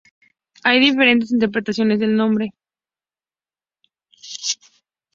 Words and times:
Hay 0.63 0.79
diferentes 0.79 1.31
interpretaciones 1.31 1.99
del 1.99 2.17
nombre. 2.17 2.55